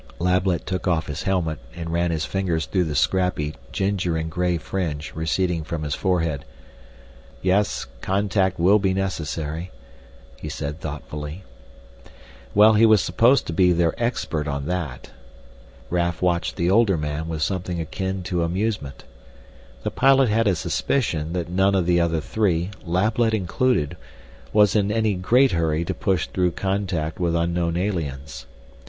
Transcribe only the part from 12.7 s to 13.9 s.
he was supposed to be